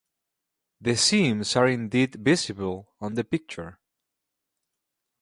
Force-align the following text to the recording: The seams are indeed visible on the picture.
The 0.81 0.95
seams 0.97 1.55
are 1.55 1.67
indeed 1.67 2.15
visible 2.15 2.91
on 2.99 3.13
the 3.13 3.23
picture. 3.23 3.77